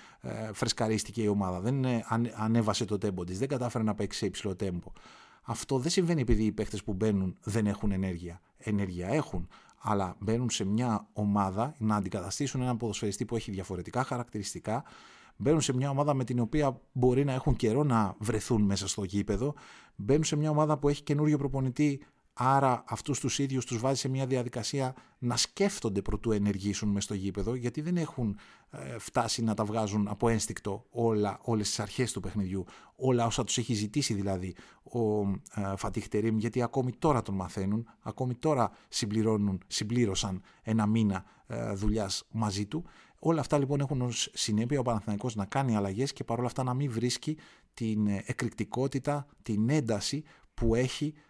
φρεσκαρίστηκε 0.52 1.22
η 1.22 1.26
ομάδα, 1.26 1.60
δεν 1.60 1.84
ε, 1.84 2.04
ανέβασε 2.34 2.84
το 2.84 2.98
τέμπο 2.98 3.24
της, 3.24 3.38
δεν 3.38 3.48
κατάφερε 3.48 3.84
να 3.84 3.94
παίξει 3.94 4.18
σε 4.18 4.26
υψηλό 4.26 4.56
τέμπο. 4.56 4.92
Αυτό 5.42 5.78
δεν 5.78 5.90
συμβαίνει 5.90 6.20
επειδή 6.20 6.44
οι 6.44 6.52
παίχτες 6.52 6.84
που 6.84 6.92
μπαίνουν 6.92 7.36
δεν 7.42 7.66
έχουν 7.66 7.92
ενέργεια. 7.92 8.40
Ενέργεια 8.58 9.08
έχουν, 9.08 9.48
αλλά 9.82 10.16
μπαίνουν 10.18 10.50
σε 10.50 10.64
μια 10.64 11.08
ομάδα 11.12 11.74
να 11.78 11.96
αντικαταστήσουν 11.96 12.60
έναν 12.60 12.76
ποδοσφαιριστή 12.76 13.24
που 13.24 13.36
έχει 13.36 13.50
διαφορετικά 13.50 14.04
χαρακτηριστικά, 14.04 14.84
μπαίνουν 15.36 15.60
σε 15.60 15.74
μια 15.74 15.90
ομάδα 15.90 16.14
με 16.14 16.24
την 16.24 16.38
οποία 16.38 16.80
μπορεί 16.92 17.24
να 17.24 17.32
έχουν 17.32 17.56
καιρό 17.56 17.84
να 17.84 18.14
βρεθούν 18.18 18.62
μέσα 18.62 18.88
στο 18.88 19.04
γήπεδο, 19.04 19.54
μπαίνουν 19.96 20.24
σε 20.24 20.36
μια 20.36 20.50
ομάδα 20.50 20.78
που 20.78 20.88
έχει 20.88 21.02
καινούριο 21.02 21.38
προπονητή 21.38 22.00
Άρα 22.42 22.84
αυτούς 22.86 23.20
τους 23.20 23.38
ίδιους 23.38 23.64
τους 23.64 23.78
βάζει 23.78 24.00
σε 24.00 24.08
μια 24.08 24.26
διαδικασία 24.26 24.94
να 25.18 25.36
σκέφτονται 25.36 26.02
προτού 26.02 26.32
ενεργήσουν 26.32 26.88
μες 26.88 27.04
στο 27.04 27.14
γήπεδο 27.14 27.54
γιατί 27.54 27.80
δεν 27.80 27.96
έχουν 27.96 28.38
ε, 28.70 28.98
φτάσει 28.98 29.42
να 29.42 29.54
τα 29.54 29.64
βγάζουν 29.64 30.08
από 30.08 30.28
ένστικτο 30.28 30.86
όλα, 30.90 31.38
όλες 31.42 31.68
τις 31.68 31.80
αρχές 31.80 32.12
του 32.12 32.20
παιχνιδιού, 32.20 32.64
όλα 32.96 33.26
όσα 33.26 33.44
τους 33.44 33.58
έχει 33.58 33.74
ζητήσει 33.74 34.14
δηλαδή 34.14 34.54
ο 34.82 35.20
ε, 35.54 35.76
Φατίχ 35.76 36.06
γιατί 36.36 36.62
ακόμη 36.62 36.92
τώρα 36.98 37.22
τον 37.22 37.34
μαθαίνουν, 37.34 37.86
ακόμη 38.00 38.34
τώρα 38.34 38.70
συμπληρώνουν, 38.88 39.62
συμπλήρωσαν 39.66 40.42
ένα 40.62 40.86
μήνα 40.86 41.24
ε, 41.46 41.72
δουλειάς 41.72 42.24
μαζί 42.30 42.66
του. 42.66 42.84
Όλα 43.18 43.40
αυτά 43.40 43.58
λοιπόν 43.58 43.80
έχουν 43.80 44.02
ως 44.02 44.30
συνέπεια 44.32 44.78
ο 44.80 44.82
Παναθηναϊκός 44.82 45.34
να 45.34 45.44
κάνει 45.44 45.76
αλλαγές 45.76 46.12
και 46.12 46.24
παρόλα 46.24 46.46
αυτά 46.46 46.62
να 46.62 46.74
μην 46.74 46.90
βρίσκει 46.90 47.36
την 47.74 48.06
εκρηκτικότητα, 48.06 49.26
την 49.42 49.70
ένταση 49.70 50.24
που 50.54 50.74
έχει 50.74 51.14
ε, 51.16 51.20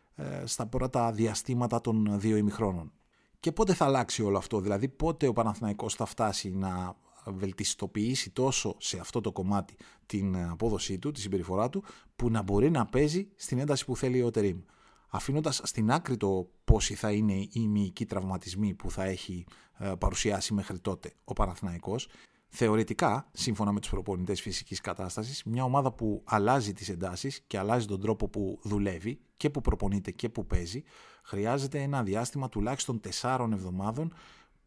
στα 0.45 0.67
πρώτα 0.67 1.13
διαστήματα 1.13 1.81
των 1.81 2.21
δύο 2.21 2.37
ημιχρόνων. 2.37 2.93
Και 3.41 3.53
πότε 3.53 3.75
θα 3.75 3.85
αλλάξει 3.85 4.23
όλο 4.23 4.39
αυτό, 4.39 4.61
δηλαδή 4.61 4.89
πότε 4.89 5.27
ο 5.27 5.33
Παναθηναϊκός 5.33 5.95
θα 5.95 6.05
φτάσει 6.05 6.51
να 6.51 6.97
βελτιστοποιήσει 7.27 8.31
τόσο 8.31 8.77
σε 8.79 8.99
αυτό 8.99 9.21
το 9.21 9.33
κομμάτι 9.33 9.77
την 10.07 10.37
απόδοσή 10.37 10.99
του, 10.99 11.11
τη 11.11 11.21
συμπεριφορά 11.21 11.69
του, 11.69 11.85
που 12.17 12.31
να 12.31 12.43
μπορεί 12.43 12.71
να 12.71 12.87
παίζει 12.87 13.29
στην 13.37 13.59
ένταση 13.59 13.85
που 13.85 13.97
θέλει 13.97 14.23
ο 14.23 14.31
Τερίμ. 14.31 14.61
Αφήνοντας 15.09 15.61
στην 15.65 15.91
άκρη 15.91 16.17
το 16.17 16.51
πόσοι 16.65 16.95
θα 16.95 17.13
είναι 17.13 17.49
οι 17.53 17.69
μυϊκοί 17.69 18.05
τραυματισμοί 18.05 18.75
που 18.75 18.91
θα 18.91 19.05
έχει 19.05 19.47
ε, 19.79 19.93
παρουσιάσει 19.99 20.55
μέχρι 20.55 20.79
τότε 20.79 21.13
ο 21.25 21.33
Παναθηναϊκός, 21.33 22.09
Θεωρητικά, 22.53 23.29
σύμφωνα 23.33 23.73
με 23.73 23.81
τους 23.81 23.91
προπονητές 23.91 24.41
φυσικής 24.41 24.81
κατάστασης, 24.81 25.45
μια 25.45 25.65
ομάδα 25.65 25.93
που 25.93 26.23
αλλάζει 26.25 26.73
τις 26.73 26.89
εντάσεις 26.89 27.41
και 27.47 27.59
αλλάζει 27.59 27.87
τον 27.87 28.01
τρόπο 28.01 28.29
που 28.29 28.59
δουλεύει 28.63 29.21
και 29.41 29.51
που 29.51 29.61
προπονείται 29.61 30.11
και 30.11 30.29
που 30.29 30.47
παίζει, 30.47 30.83
χρειάζεται 31.23 31.83
ένα 31.83 32.03
διάστημα 32.03 32.49
τουλάχιστον 32.49 33.01
4 33.21 33.49
εβδομάδων 33.53 34.13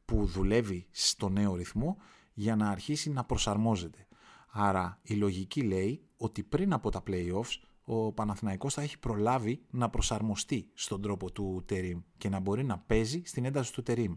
που 0.06 0.26
δουλεύει 0.26 0.88
στο 0.92 1.30
νέο 1.30 1.56
ρυθμό 1.56 1.98
για 2.34 2.56
να 2.56 2.70
αρχίσει 2.70 3.10
να 3.10 3.24
προσαρμόζεται. 3.24 4.08
Άρα 4.50 5.00
η 5.02 5.14
λογική 5.14 5.62
λέει 5.62 6.02
ότι 6.18 6.44
πριν 6.44 6.74
από 6.74 6.90
τα 6.90 7.04
playoffs 7.08 7.58
ο 7.84 8.12
Παναθηναϊκός 8.12 8.74
θα 8.74 8.82
έχει 8.82 9.00
προλάβει 9.00 9.66
να 9.70 9.90
προσαρμοστεί 9.90 10.70
στον 10.74 11.02
τρόπο 11.02 11.32
του 11.32 11.64
Τερίμ 11.66 12.00
και 12.18 12.30
να 12.30 12.40
μπορεί 12.40 12.64
να 12.64 12.78
παίζει 12.78 13.22
στην 13.26 13.46
ένταση 13.46 13.74
του 13.74 13.84
Τερίμ. 13.84 14.14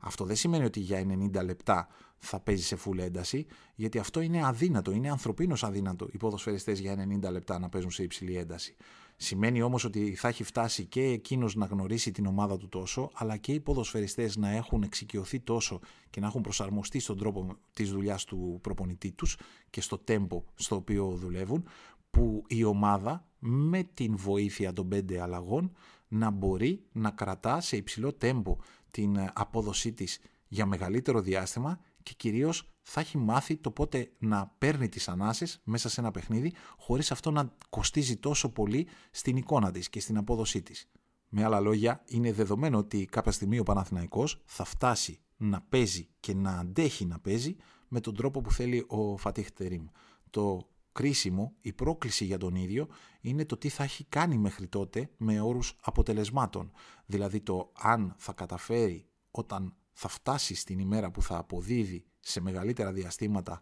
Αυτό 0.00 0.24
δεν 0.24 0.36
σημαίνει 0.36 0.64
ότι 0.64 0.80
για 0.80 1.06
90 1.34 1.44
λεπτά 1.44 1.88
θα 2.18 2.40
παίζει 2.40 2.62
σε 2.62 2.78
full 2.84 2.98
ένταση, 2.98 3.46
γιατί 3.74 3.98
αυτό 3.98 4.20
είναι 4.20 4.46
αδύνατο, 4.46 4.90
είναι 4.90 5.10
ανθρωπίνως 5.10 5.64
αδύνατο 5.64 6.08
οι 6.12 6.16
ποδοσφαιριστές 6.16 6.78
για 6.78 7.08
90 7.22 7.30
λεπτά 7.30 7.58
να 7.58 7.68
παίζουν 7.68 7.90
σε 7.90 8.02
υψηλή 8.02 8.36
ένταση. 8.36 8.76
Σημαίνει 9.22 9.62
όμως 9.62 9.84
ότι 9.84 10.14
θα 10.14 10.28
έχει 10.28 10.44
φτάσει 10.44 10.84
και 10.84 11.02
εκείνος 11.02 11.54
να 11.54 11.66
γνωρίσει 11.66 12.10
την 12.10 12.26
ομάδα 12.26 12.56
του 12.56 12.68
τόσο, 12.68 13.10
αλλά 13.14 13.36
και 13.36 13.52
οι 13.52 13.60
ποδοσφαιριστές 13.60 14.36
να 14.36 14.50
έχουν 14.50 14.82
εξοικειωθεί 14.82 15.40
τόσο 15.40 15.80
και 16.10 16.20
να 16.20 16.26
έχουν 16.26 16.40
προσαρμοστεί 16.40 16.98
στον 16.98 17.18
τρόπο 17.18 17.56
της 17.72 17.90
δουλειάς 17.90 18.24
του 18.24 18.58
προπονητή 18.62 19.12
τους 19.12 19.36
και 19.70 19.80
στο 19.80 19.98
τέμπο 19.98 20.44
στο 20.54 20.76
οποίο 20.76 21.06
δουλεύουν, 21.06 21.64
που 22.10 22.44
η 22.46 22.64
ομάδα 22.64 23.26
με 23.38 23.82
την 23.82 24.16
βοήθεια 24.16 24.72
των 24.72 24.88
πέντε 24.88 25.20
αλλαγών 25.20 25.72
να 26.08 26.30
μπορεί 26.30 26.82
να 26.92 27.10
κρατά 27.10 27.60
σε 27.60 27.76
υψηλό 27.76 28.12
τέμπο 28.12 28.56
την 28.90 29.30
απόδοσή 29.32 29.92
της 29.92 30.20
για 30.48 30.66
μεγαλύτερο 30.66 31.20
διάστημα 31.20 31.80
και 32.02 32.12
κυρίως 32.16 32.72
θα 32.92 33.00
έχει 33.00 33.18
μάθει 33.18 33.56
το 33.56 33.70
πότε 33.70 34.12
να 34.18 34.54
παίρνει 34.58 34.88
τις 34.88 35.08
ανάσες 35.08 35.60
μέσα 35.64 35.88
σε 35.88 36.00
ένα 36.00 36.10
παιχνίδι 36.10 36.52
χωρίς 36.78 37.10
αυτό 37.10 37.30
να 37.30 37.56
κοστίζει 37.68 38.16
τόσο 38.16 38.52
πολύ 38.52 38.86
στην 39.10 39.36
εικόνα 39.36 39.70
της 39.70 39.88
και 39.88 40.00
στην 40.00 40.16
απόδοσή 40.16 40.62
της. 40.62 40.90
Με 41.28 41.44
άλλα 41.44 41.60
λόγια, 41.60 42.02
είναι 42.06 42.32
δεδομένο 42.32 42.78
ότι 42.78 43.04
κάποια 43.04 43.32
στιγμή 43.32 43.58
ο 43.58 43.62
Παναθηναϊκός 43.62 44.42
θα 44.44 44.64
φτάσει 44.64 45.20
να 45.36 45.60
παίζει 45.60 46.08
και 46.20 46.34
να 46.34 46.50
αντέχει 46.50 47.04
να 47.04 47.18
παίζει 47.18 47.56
με 47.88 48.00
τον 48.00 48.14
τρόπο 48.14 48.40
που 48.40 48.52
θέλει 48.52 48.84
ο 48.88 49.16
Φατίχ 49.16 49.50
Τερίμ. 49.50 49.86
Το 50.30 50.68
κρίσιμο, 50.92 51.54
η 51.60 51.72
πρόκληση 51.72 52.24
για 52.24 52.38
τον 52.38 52.54
ίδιο 52.54 52.88
είναι 53.20 53.44
το 53.44 53.56
τι 53.56 53.68
θα 53.68 53.82
έχει 53.82 54.04
κάνει 54.04 54.38
μέχρι 54.38 54.66
τότε 54.66 55.10
με 55.16 55.40
όρους 55.40 55.76
αποτελεσμάτων. 55.82 56.72
Δηλαδή 57.06 57.40
το 57.40 57.72
αν 57.78 58.14
θα 58.18 58.32
καταφέρει 58.32 59.08
όταν 59.30 59.74
θα 59.92 60.08
φτάσει 60.08 60.54
στην 60.54 60.78
ημέρα 60.78 61.10
που 61.10 61.22
θα 61.22 61.38
αποδίδει 61.38 62.04
σε 62.20 62.40
μεγαλύτερα 62.40 62.92
διαστήματα 62.92 63.60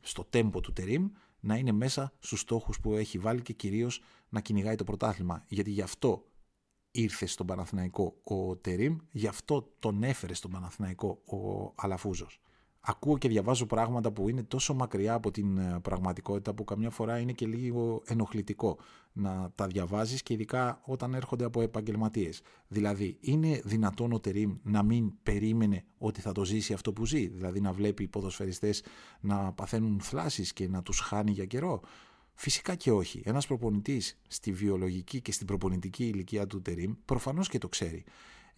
στο 0.00 0.24
τέμπο 0.24 0.60
του 0.60 0.72
Τερίμ 0.72 1.08
να 1.40 1.56
είναι 1.56 1.72
μέσα 1.72 2.12
στους 2.18 2.40
στόχους 2.40 2.80
που 2.80 2.94
έχει 2.94 3.18
βάλει 3.18 3.42
και 3.42 3.52
κυρίως 3.52 4.02
να 4.28 4.40
κυνηγάει 4.40 4.74
το 4.74 4.84
πρωτάθλημα. 4.84 5.44
Γιατί 5.48 5.70
γι' 5.70 5.82
αυτό 5.82 6.24
ήρθε 6.90 7.26
στον 7.26 7.46
Παναθηναϊκό 7.46 8.20
ο 8.22 8.56
Τερίμ, 8.56 8.96
γι' 9.10 9.26
αυτό 9.26 9.72
τον 9.78 10.02
έφερε 10.02 10.34
στον 10.34 10.50
Παναθηναϊκό 10.50 11.22
ο 11.24 11.72
Αλαφούζος 11.76 12.40
ακούω 12.90 13.18
και 13.18 13.28
διαβάζω 13.28 13.66
πράγματα 13.66 14.10
που 14.10 14.28
είναι 14.28 14.42
τόσο 14.42 14.74
μακριά 14.74 15.14
από 15.14 15.30
την 15.30 15.58
ε, 15.58 15.78
πραγματικότητα 15.82 16.54
που 16.54 16.64
καμιά 16.64 16.90
φορά 16.90 17.18
είναι 17.18 17.32
και 17.32 17.46
λίγο 17.46 18.02
ενοχλητικό 18.06 18.78
να 19.12 19.50
τα 19.54 19.66
διαβάζεις 19.66 20.22
και 20.22 20.32
ειδικά 20.32 20.80
όταν 20.84 21.14
έρχονται 21.14 21.44
από 21.44 21.60
επαγγελματίες. 21.60 22.42
Δηλαδή, 22.68 23.16
είναι 23.20 23.60
δυνατόν 23.64 24.12
ο 24.12 24.20
Τερίμ 24.20 24.56
να 24.62 24.82
μην 24.82 25.12
περίμενε 25.22 25.84
ότι 25.98 26.20
θα 26.20 26.32
το 26.32 26.44
ζήσει 26.44 26.72
αυτό 26.72 26.92
που 26.92 27.06
ζει, 27.06 27.26
δηλαδή 27.26 27.60
να 27.60 27.72
βλέπει 27.72 28.02
οι 28.02 28.08
ποδοσφαιριστές 28.08 28.82
να 29.20 29.52
παθαίνουν 29.52 30.00
θλάσεις 30.00 30.52
και 30.52 30.68
να 30.68 30.82
τους 30.82 31.00
χάνει 31.00 31.30
για 31.30 31.44
καιρό; 31.44 31.80
Φυσικά 32.40 32.74
και 32.74 32.90
όχι. 32.90 33.22
Ένας 33.24 33.46
προπονητής 33.46 34.18
στη 34.28 34.52
βιολογική 34.52 35.20
και 35.20 35.32
στην 35.32 35.46
προπονητική 35.46 36.04
ηλικία 36.04 36.46
του 36.46 36.62
Τερίμ 36.62 36.92
προφανώς 37.04 37.48
και 37.48 37.58
το 37.58 37.68
ξέρει. 37.68 38.04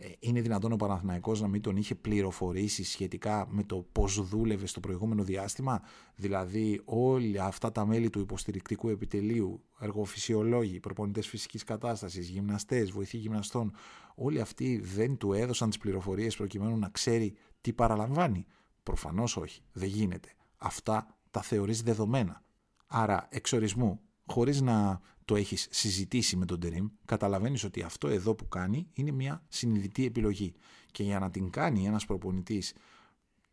Ε, 0.03 0.09
είναι 0.19 0.41
δυνατόν 0.41 0.73
ο 0.73 0.77
Παναθηναϊκός 0.77 1.41
να 1.41 1.49
μην 1.49 1.61
τον 1.63 1.77
είχε 1.77 1.95
πληροφορήσει 1.95 2.85
σχετικά 2.85 3.47
με 3.51 3.63
το 3.63 3.87
πώς 3.93 4.29
δούλευε 4.29 4.67
στο 4.67 4.81
προηγούμενο 4.81 5.23
διάστημα, 5.23 5.83
δηλαδή 6.15 6.81
όλα 6.85 7.45
αυτά 7.45 7.73
τα 7.73 7.87
μέλη 7.87 8.11
του 8.11 8.21
υποστηρικτικού 8.21 8.89
επιτελείου, 8.89 9.63
εργοφυσιολόγοι, 9.79 10.81
προπονητές 10.81 11.27
φυσικής 11.27 11.65
κατάστασης, 11.65 12.29
γυμναστές, 12.29 12.91
βοηθοί 12.91 13.17
γυμναστών, 13.17 13.73
όλοι 14.15 14.41
αυτοί 14.41 14.81
δεν 14.95 15.17
του 15.17 15.33
έδωσαν 15.33 15.69
τις 15.69 15.79
πληροφορίες 15.79 16.37
προκειμένου 16.37 16.79
να 16.79 16.89
ξέρει 16.89 17.35
τι 17.61 17.73
παραλαμβάνει; 17.73 18.47
Προφανώς 18.83 19.37
όχι, 19.37 19.63
δεν 19.73 19.89
γίνεται. 19.89 20.29
Αυτά 20.57 21.17
τα 21.31 21.43
θεωρείς 21.43 21.83
δεδομένα. 21.83 22.43
Άρα 22.87 23.29
εξορισμού 23.31 24.01
χωρίς 24.27 24.61
να 24.61 25.01
το 25.31 25.37
έχεις 25.37 25.67
συζητήσει 25.71 26.37
με 26.37 26.45
τον 26.45 26.61
Τερίμ, 26.61 26.89
καταλαβαίνεις 27.05 27.65
ότι 27.65 27.83
αυτό 27.83 28.09
εδώ 28.09 28.35
που 28.35 28.49
κάνει 28.49 28.89
είναι 28.93 29.11
μια 29.11 29.45
συνειδητή 29.49 30.05
επιλογή. 30.05 30.53
Και 30.93 31.03
για 31.03 31.19
να 31.19 31.31
την 31.31 31.51
κάνει 31.51 31.87
ένας 31.87 32.07
προπονητής 32.07 32.75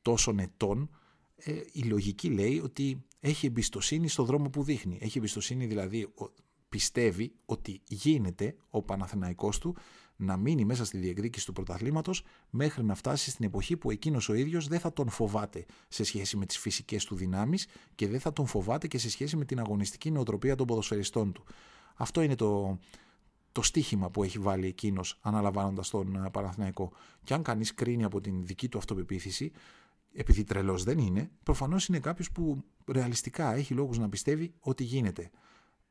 τόσο 0.01 0.35
ετών, 0.37 0.89
ε, 1.35 1.61
η 1.71 1.81
λογική 1.81 2.29
λέει 2.29 2.59
ότι 2.59 3.03
έχει 3.19 3.45
εμπιστοσύνη 3.45 4.07
στο 4.07 4.23
δρόμο 4.23 4.49
που 4.49 4.63
δείχνει. 4.63 4.97
Έχει 5.01 5.17
εμπιστοσύνη 5.17 5.65
δηλαδή, 5.65 6.13
πιστεύει 6.69 7.33
ότι 7.45 7.81
γίνεται 7.87 8.55
ο 8.69 8.81
Παναθηναϊκός 8.81 9.57
του 9.57 9.75
να 10.15 10.37
μείνει 10.37 10.65
μέσα 10.65 10.85
στη 10.85 10.97
διεκδίκηση 10.97 11.45
του 11.45 11.53
πρωταθλήματος 11.53 12.23
μέχρι 12.49 12.83
να 12.83 12.95
φτάσει 12.95 13.29
στην 13.29 13.45
εποχή 13.45 13.77
που 13.77 13.91
εκείνος 13.91 14.29
ο 14.29 14.33
ίδιος 14.33 14.67
δεν 14.67 14.79
θα 14.79 14.93
τον 14.93 15.09
φοβάται 15.09 15.65
σε 15.87 16.03
σχέση 16.03 16.37
με 16.37 16.45
τις 16.45 16.57
φυσικές 16.57 17.05
του 17.05 17.15
δυνάμεις 17.15 17.67
και 17.95 18.07
δεν 18.07 18.19
θα 18.19 18.33
τον 18.33 18.45
φοβάται 18.45 18.87
και 18.87 18.97
σε 18.97 19.09
σχέση 19.09 19.37
με 19.37 19.45
την 19.45 19.59
αγωνιστική 19.59 20.11
νοοτροπία 20.11 20.55
των 20.55 20.67
ποδοσφαιριστών 20.67 21.31
του. 21.31 21.43
Αυτό 21.95 22.21
είναι 22.21 22.35
το, 22.35 22.79
το 23.51 23.61
στίχημα 23.61 24.09
που 24.09 24.23
έχει 24.23 24.39
βάλει 24.39 24.67
εκείνος 24.67 25.19
αναλαμβάνοντας 25.21 25.89
τον 25.89 26.15
ε, 26.25 26.29
Παναθηναϊκό. 26.29 26.91
Και 27.23 27.33
αν 27.33 27.43
κανείς 27.43 27.73
κρίνει 27.73 28.03
από 28.03 28.21
την 28.21 28.45
δική 28.45 28.69
του 28.69 28.77
αυτοπεποίθηση, 28.77 29.51
επειδή 30.13 30.43
τρελός 30.43 30.83
δεν 30.83 30.97
είναι, 30.97 31.31
προφανώς 31.43 31.87
είναι 31.87 31.99
κάποιος 31.99 32.31
που 32.31 32.63
ρεαλιστικά 32.87 33.55
έχει 33.55 33.73
λόγους 33.73 33.97
να 33.97 34.09
πιστεύει 34.09 34.53
ότι 34.59 34.83
γίνεται. 34.83 35.29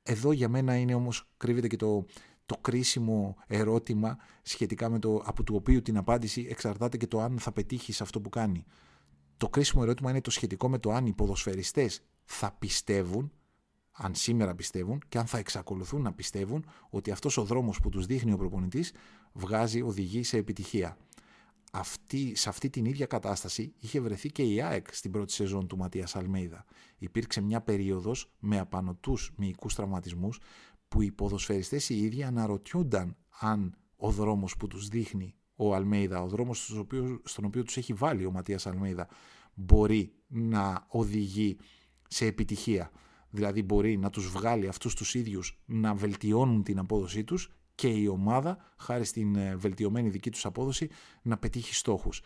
Εδώ 0.09 0.33
για 0.33 0.49
μένα 0.49 0.77
είναι 0.77 0.95
όμως 0.95 1.29
κρύβεται 1.37 1.67
και 1.67 1.77
το, 1.77 2.05
το 2.47 2.57
κρίσιμο 2.61 3.37
ερώτημα 3.47 4.17
σχετικά 4.43 4.89
με 4.89 4.99
το 4.99 5.23
από 5.25 5.43
το 5.43 5.55
οποίο 5.55 5.83
την 5.83 5.97
απάντηση 5.97 6.47
εξαρτάται 6.51 6.97
και 6.97 7.07
το 7.07 7.21
αν 7.21 7.39
θα 7.39 7.53
πετύχει 7.53 8.03
αυτό 8.03 8.21
που 8.21 8.29
κάνει. 8.29 8.65
Το 9.37 9.49
κρίσιμο 9.49 9.83
ερώτημα 9.85 10.11
είναι 10.11 10.21
το 10.21 10.31
σχετικό 10.31 10.69
με 10.69 10.79
το 10.79 10.91
αν 10.91 11.07
οι 11.07 11.13
ποδοσφαιριστές 11.13 12.01
θα 12.25 12.57
πιστεύουν, 12.59 13.33
αν 13.93 14.15
σήμερα 14.15 14.55
πιστεύουν 14.55 15.03
και 15.09 15.19
αν 15.19 15.27
θα 15.27 15.39
εξακολουθούν 15.39 16.03
να 16.03 16.13
πιστεύουν 16.13 16.67
ότι 16.91 17.11
αυτός 17.11 17.37
ο 17.37 17.45
δρόμος 17.45 17.81
που 17.81 17.89
τους 17.89 18.07
δείχνει 18.07 18.33
ο 18.33 18.37
προπονητής 18.37 18.93
βγάζει, 19.33 19.83
οδηγεί 19.83 20.23
σε 20.23 20.37
επιτυχία. 20.37 20.97
Αυτή, 21.73 22.35
σε 22.35 22.49
αυτή 22.49 22.71
την 22.71 22.85
ίδια 22.85 23.07
κατάσταση 23.07 23.75
είχε 23.79 24.01
βρεθεί 24.01 24.31
και 24.31 24.43
η 24.43 24.61
ΑΕΚ 24.63 24.95
στην 24.95 25.11
πρώτη 25.11 25.33
σεζόν 25.33 25.67
του 25.67 25.77
Ματίας 25.77 26.17
Αλμέιδα. 26.17 26.65
Υπήρξε 26.99 27.41
μια 27.41 27.61
περίοδος 27.61 28.33
με 28.39 28.59
απανοτούς 28.59 29.33
μυϊκούς 29.37 29.75
τραυματισμούς 29.75 30.41
που 30.89 31.03
οι 31.03 31.13
ποδοσφαιριστές 31.13 31.89
οι 31.89 32.03
ίδιοι 32.03 32.23
αναρωτιούνταν 32.23 33.17
αν 33.41 33.77
ο 33.97 34.11
δρόμος 34.11 34.57
που 34.57 34.67
τους 34.67 34.89
δείχνει 34.89 35.35
ο 35.57 35.75
Αλμέιδα, 35.75 36.23
ο 36.23 36.29
δρόμος 36.29 36.65
στον 36.65 36.79
οποίο, 36.79 37.21
στον 37.25 37.45
οποίο 37.45 37.63
τους 37.63 37.77
έχει 37.77 37.93
βάλει 37.93 38.25
ο 38.25 38.31
Ματίας 38.31 38.67
Αλμέιδα 38.67 39.09
μπορεί 39.55 40.13
να 40.27 40.87
οδηγεί 40.89 41.57
σε 42.09 42.27
επιτυχία. 42.27 42.91
Δηλαδή 43.31 43.63
μπορεί 43.63 43.97
να 43.97 44.11
τους 44.11 44.31
βγάλει 44.31 44.69
αυτούς 44.69 44.95
τους 44.95 45.15
ίδιους 45.15 45.63
να 45.65 45.95
βελτιώνουν 45.95 46.63
την 46.63 46.79
απόδοσή 46.79 47.25
τους 47.25 47.51
και 47.77 47.89
η 47.89 48.07
ομάδα, 48.07 48.59
χάρη 48.77 49.05
στην 49.05 49.37
ε, 49.37 49.57
βελτιωμένη 49.57 50.09
δική 50.09 50.31
τους 50.31 50.47
απόδοση, 50.47 50.89
να 51.23 51.37
πετύχει 51.37 51.75
στόχους. 51.75 52.23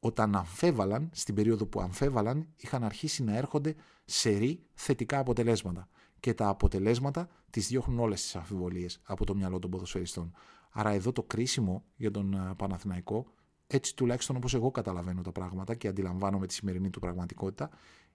Όταν 0.00 0.36
αμφέβαλαν, 0.36 1.10
στην 1.12 1.34
περίοδο 1.34 1.66
που 1.66 1.80
αμφέβαλαν, 1.80 2.48
είχαν 2.56 2.84
αρχίσει 2.84 3.22
να 3.24 3.36
έρχονται 3.36 3.74
σε 4.04 4.58
θετικά 4.74 5.18
αποτελέσματα 5.18 5.88
και 6.20 6.34
τα 6.34 6.48
αποτελέσματα 6.48 7.28
τις 7.50 7.68
διώχνουν 7.68 7.98
όλες 7.98 8.22
τις 8.22 8.36
αμφιβολίες 8.36 9.00
από 9.04 9.24
το 9.24 9.34
μυαλό 9.34 9.58
των 9.58 9.70
ποδοσφαιριστών. 9.70 10.32
Άρα 10.70 10.90
εδώ 10.90 11.12
το 11.12 11.22
κρίσιμο 11.22 11.84
για 11.96 12.10
τον 12.10 12.34
ε, 12.34 12.54
Παναθηναϊκό, 12.56 13.26
έτσι 13.66 13.96
τουλάχιστον 13.96 14.36
όπως 14.36 14.54
εγώ 14.54 14.70
καταλαβαίνω 14.70 15.22
τα 15.22 15.32
πράγματα 15.32 15.74
και 15.74 15.88
αντιλαμβάνομαι 15.88 16.46
τη 16.46 16.54
σημερινή 16.54 16.90
του 16.90 17.00
πραγματικότητα, 17.00 17.70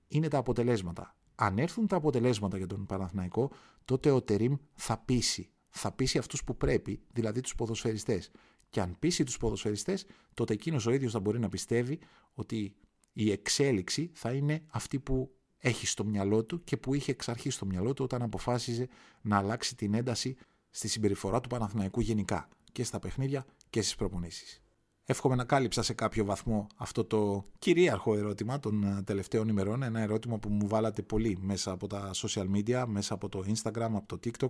είναι 0.07 0.27
τα 0.27 0.37
αποτελέσματα. 0.37 1.15
Αν 1.35 1.57
έρθουν 1.57 1.87
τα 1.87 1.95
αποτελέσματα 1.95 2.57
για 2.57 2.67
τον 2.67 2.85
Παναθηναϊκό, 2.85 3.51
τότε 3.85 4.11
ο 4.11 4.21
Τερίμ 4.21 4.55
θα 4.73 4.97
πείσει. 4.97 5.49
Θα 5.79 5.91
πείσει 5.91 6.17
αυτούς 6.17 6.43
που 6.43 6.57
πρέπει, 6.57 7.01
δηλαδή 7.11 7.41
τους 7.41 7.55
ποδοσφαιριστές. 7.55 8.31
Και 8.69 8.81
αν 8.81 8.95
πείσει 8.99 9.23
τους 9.23 9.37
ποδοσφαιριστές, 9.37 10.05
τότε 10.33 10.53
εκείνος 10.53 10.85
ο 10.85 10.91
ίδιος 10.91 11.11
θα 11.11 11.19
μπορεί 11.19 11.39
να 11.39 11.49
πιστεύει 11.49 11.99
ότι 12.33 12.75
η 13.13 13.31
εξέλιξη 13.31 14.11
θα 14.13 14.31
είναι 14.31 14.63
αυτή 14.67 14.99
που 14.99 15.31
έχει 15.57 15.87
στο 15.87 16.05
μυαλό 16.05 16.43
του 16.43 16.63
και 16.63 16.77
που 16.77 16.93
είχε 16.93 17.11
εξ 17.11 17.29
αρχής 17.29 17.53
στο 17.53 17.65
μυαλό 17.65 17.93
του 17.93 18.03
όταν 18.03 18.21
αποφάσιζε 18.21 18.87
να 19.21 19.37
αλλάξει 19.37 19.75
την 19.75 19.93
ένταση 19.93 20.35
στη 20.69 20.87
συμπεριφορά 20.87 21.39
του 21.39 21.49
Παναθηναϊκού 21.49 21.99
γενικά 21.99 22.49
και 22.71 22.83
στα 22.83 22.99
παιχνίδια 22.99 23.45
και 23.69 23.81
στις 23.81 23.95
προπονήσεις. 23.95 24.61
Εύχομαι 25.05 25.35
να 25.35 25.43
κάλυψα 25.43 25.81
σε 25.81 25.93
κάποιο 25.93 26.25
βαθμό 26.25 26.67
αυτό 26.75 27.05
το 27.05 27.45
κυρίαρχο 27.59 28.15
ερώτημα 28.15 28.59
των 28.59 28.83
ε, 28.83 29.01
τελευταίων 29.03 29.47
ημερών, 29.47 29.83
ένα 29.83 29.99
ερώτημα 29.99 30.37
που 30.37 30.49
μου 30.49 30.67
βάλατε 30.67 31.01
πολύ 31.01 31.37
μέσα 31.41 31.71
από 31.71 31.87
τα 31.87 32.11
social 32.13 32.45
media, 32.55 32.83
μέσα 32.87 33.13
από 33.13 33.29
το 33.29 33.43
Instagram, 33.47 33.91
από 33.93 34.05
το 34.05 34.19
TikTok. 34.23 34.49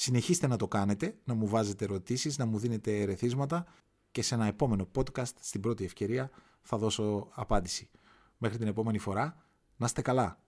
Συνεχίστε 0.00 0.46
να 0.46 0.56
το 0.56 0.68
κάνετε, 0.68 1.18
να 1.24 1.34
μου 1.34 1.48
βάζετε 1.48 1.84
ερωτήσεις, 1.84 2.38
να 2.38 2.46
μου 2.46 2.58
δίνετε 2.58 3.00
ερεθίσματα 3.00 3.66
και 4.10 4.22
σε 4.22 4.34
ένα 4.34 4.46
επόμενο 4.46 4.88
podcast, 4.94 5.32
στην 5.40 5.60
πρώτη 5.60 5.84
ευκαιρία, 5.84 6.30
θα 6.62 6.76
δώσω 6.76 7.28
απάντηση. 7.34 7.90
Μέχρι 8.36 8.58
την 8.58 8.66
επόμενη 8.66 8.98
φορά, 8.98 9.36
να 9.76 9.86
είστε 9.86 10.02
καλά. 10.02 10.38